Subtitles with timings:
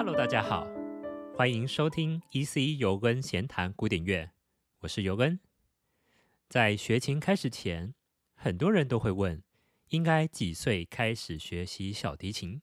[0.00, 0.64] Hello，大家好，
[1.36, 4.30] 欢迎收听 EC 尤恩闲谈古典乐，
[4.78, 5.40] 我是尤恩。
[6.48, 7.92] 在学琴开始前，
[8.36, 9.42] 很多人都会问，
[9.88, 12.62] 应该几岁开始学习小提琴？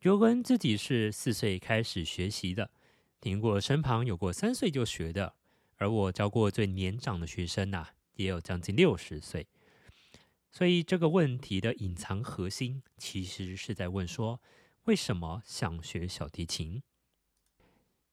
[0.00, 2.70] 尤恩自己是四岁开始学习的，
[3.18, 5.32] 听过身旁有过三岁就学的，
[5.78, 7.86] 而我教过最年长的学生呐，
[8.16, 9.46] 也有将近六十岁。
[10.52, 14.42] 所以这个问题的隐藏核心，其实是在问说，
[14.84, 16.82] 为什么想学小提琴？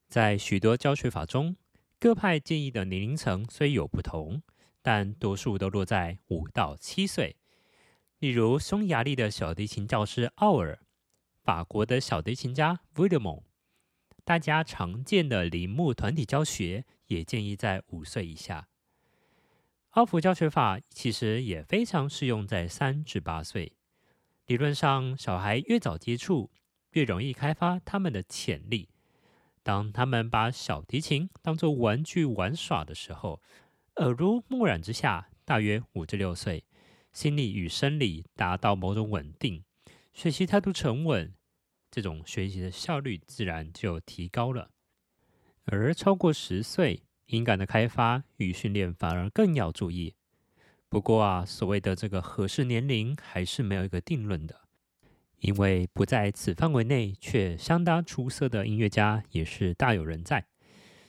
[0.07, 1.57] 在许多教学法中，
[1.99, 4.41] 各派建议的年龄层虽有不同，
[4.81, 7.35] 但多数都落在五到七岁。
[8.19, 10.79] 例如，匈牙利的小提琴教师奥尔，
[11.43, 13.43] 法国的小提琴家威廉姆，
[14.23, 18.69] 大家常见的铃木团体教学也建议在五岁以下。
[19.89, 23.73] 奥福教学法其实也非常适用在三至八岁。
[24.45, 26.49] 理论上，小孩越早接触，
[26.91, 28.89] 越容易开发他们的潜力。
[29.63, 33.41] 当他们把小提琴当作玩具玩耍的时候，
[33.97, 36.63] 耳濡目染之下，大约五至六岁，
[37.13, 39.63] 心理与生理达到某种稳定，
[40.13, 41.33] 学习态度沉稳，
[41.91, 44.71] 这种学习的效率自然就提高了。
[45.65, 50.15] 而超过十岁，音感的开发与训练反而更要注意。
[50.89, 54.60] 不过啊，所谓的这个合适年龄还是没有一个定论的，
[55.41, 60.45] 因为不在此范围内却相当出色的音乐家也是大有人在。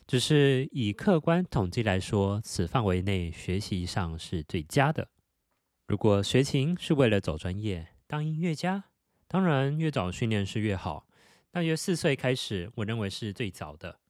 [0.07, 5.09] 只是以客观统计来说，此范围内学习上是最佳的。
[5.87, 8.85] 如果学琴是为了走专业当音乐家，
[9.29, 11.07] 当然越早训练是越好。
[11.51, 14.01] 大约四岁开始，我认为是最早的。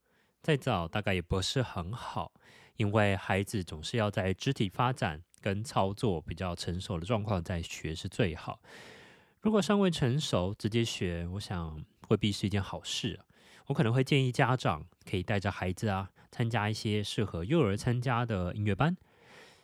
[0.41, 2.33] 再早大概也不是很好，
[2.77, 8.61] 因为孩子总是要在肢体发展跟操作比较成熟的状况再学是最好。
[9.43, 13.19] 如果尚未成熟直接学，我想未必是一件好事。
[13.67, 18.97] 我可能会建议家长可以带着孩子啊参加一些适合幼儿参加的音乐班，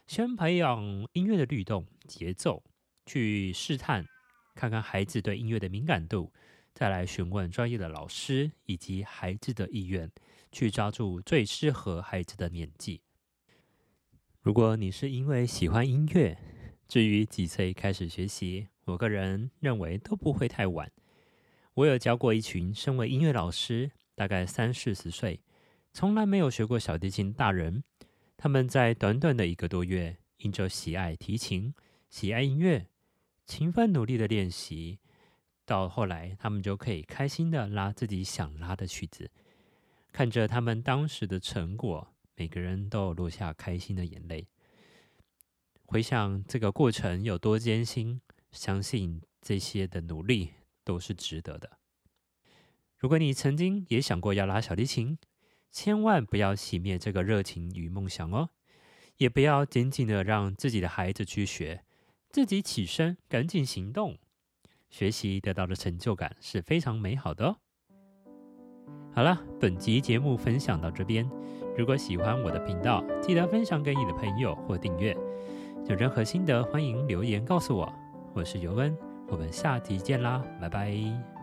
[0.08, 2.60] 先培养音乐的律动节奏，
[3.06, 4.04] 去试探
[4.56, 6.32] 看看孩子对音乐的敏感度。
[6.74, 10.10] 再来询问专业的老师以及孩子的意愿，
[10.50, 13.00] 去抓住最适合孩子的年纪。
[14.42, 16.36] 如果你是因为喜欢音乐，
[16.88, 20.90] 至于几岁开始学习，我个人认为都不会太晚。
[21.74, 25.40] 我有教过一群身为音乐老师，大概三四十岁，
[25.92, 27.84] 从来没有学过小提琴大人，
[28.36, 31.74] 他们在短短的一个多月，因着喜爱提琴、
[32.08, 32.86] 喜爱音乐，
[33.46, 34.98] 勤奋努力的练习。
[35.66, 39.30] 到后来，他们就可以开心的拉自己想拉的曲子，
[40.10, 44.48] 看着他们当时的成果，每个人都落下开心的眼泪。
[45.84, 48.20] 回想这个过程有多艰辛，
[48.50, 50.50] 相信这些的努力
[50.84, 51.78] 都是值得的。
[52.96, 55.18] 如果你曾经也想过要拉小提琴，
[55.70, 58.50] 千万不要熄灭这个热情与梦想哦，
[59.18, 61.84] 也不要仅仅的让自己的孩子去学，
[62.30, 64.18] 自己起身赶紧行动。
[64.90, 67.56] 学习得到的成就感是非常美好的哦。
[69.14, 71.28] 好了，本集节目分享到这边。
[71.76, 75.14] 如果喜欢我的频道，记得分享给你的朋友或订阅。
[75.88, 78.07] 有任何心得，欢迎留言告诉我。
[78.34, 78.96] 我是尤恩，
[79.28, 81.37] 我们下期见啦，拜拜。